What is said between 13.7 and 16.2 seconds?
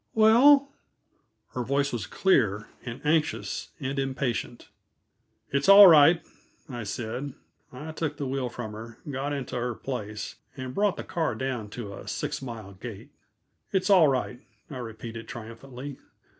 "It's all right," I repeated triumphantly.